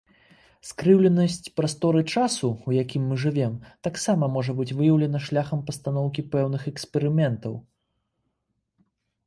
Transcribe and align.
Скрыўленасць 0.69 1.51
прасторы-часу, 1.59 2.49
у 2.71 2.75
якім 2.83 3.03
мы 3.11 3.19
жывём, 3.25 3.53
таксама 3.89 4.31
можа 4.37 4.51
быць 4.61 4.67
выяўлена 4.81 5.19
шляхам 5.29 5.59
пастаноўкі 5.71 6.21
пэўных 6.35 6.61
эксперыментаў. 6.75 7.53